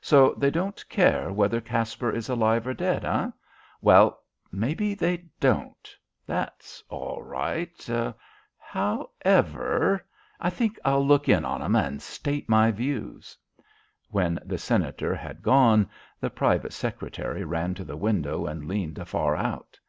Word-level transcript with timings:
"So 0.00 0.34
they 0.38 0.52
don't 0.52 0.88
care 0.88 1.32
whether 1.32 1.60
Caspar 1.60 2.12
is 2.12 2.28
alive 2.28 2.68
or 2.68 2.72
dead, 2.72 3.04
eh? 3.04 3.30
Well... 3.80 4.22
maybe 4.52 4.94
they 4.94 5.24
don't.... 5.40 5.88
That's 6.24 6.84
all 6.88 7.20
right.... 7.20 7.90
However... 8.60 10.06
I 10.38 10.50
think 10.50 10.78
I'll 10.84 11.00
just 11.00 11.08
look 11.08 11.28
in 11.28 11.44
on 11.44 11.62
'em 11.64 11.74
and 11.74 12.00
state 12.00 12.48
my 12.48 12.70
views." 12.70 13.36
When 14.10 14.38
the 14.44 14.56
Senator 14.56 15.16
had 15.16 15.42
gone, 15.42 15.90
the 16.20 16.30
private 16.30 16.72
secretary 16.72 17.42
ran 17.42 17.74
to 17.74 17.84
the 17.84 17.96
window 17.96 18.46
and 18.46 18.68
leaned 18.68 18.98
afar 19.00 19.34
out. 19.34 19.80